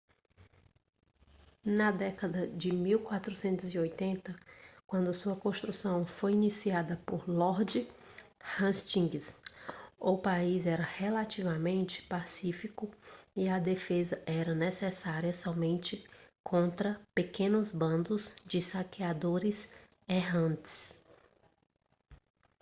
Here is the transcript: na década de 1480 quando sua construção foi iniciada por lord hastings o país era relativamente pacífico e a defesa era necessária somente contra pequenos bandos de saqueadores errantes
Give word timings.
na 1.63 1.91
década 1.91 2.47
de 2.47 2.73
1480 2.73 4.35
quando 4.87 5.13
sua 5.13 5.35
construção 5.35 6.07
foi 6.07 6.31
iniciada 6.33 6.99
por 7.05 7.29
lord 7.29 7.87
hastings 8.57 9.39
o 9.99 10.17
país 10.17 10.65
era 10.65 10.81
relativamente 10.81 12.01
pacífico 12.01 12.89
e 13.35 13.47
a 13.47 13.59
defesa 13.59 14.19
era 14.25 14.55
necessária 14.55 15.35
somente 15.35 16.03
contra 16.43 16.99
pequenos 17.13 17.71
bandos 17.71 18.33
de 18.43 18.59
saqueadores 18.59 19.71
errantes 20.09 20.99